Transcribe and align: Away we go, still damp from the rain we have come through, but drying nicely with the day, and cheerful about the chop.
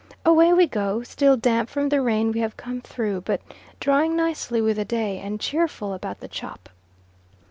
Away 0.25 0.51
we 0.51 0.65
go, 0.65 1.03
still 1.03 1.37
damp 1.37 1.69
from 1.69 1.89
the 1.89 2.01
rain 2.01 2.31
we 2.31 2.39
have 2.39 2.57
come 2.57 2.81
through, 2.81 3.21
but 3.21 3.39
drying 3.79 4.15
nicely 4.15 4.59
with 4.59 4.77
the 4.77 4.83
day, 4.83 5.19
and 5.19 5.39
cheerful 5.39 5.93
about 5.93 6.21
the 6.21 6.27
chop. 6.27 6.69